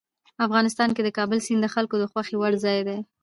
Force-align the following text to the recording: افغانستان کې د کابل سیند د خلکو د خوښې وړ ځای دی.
افغانستان 0.45 0.89
کې 0.95 1.01
د 1.03 1.09
کابل 1.17 1.39
سیند 1.45 1.61
د 1.63 1.67
خلکو 1.75 1.95
د 1.99 2.03
خوښې 2.11 2.35
وړ 2.37 2.53
ځای 2.65 2.79
دی. 2.87 2.99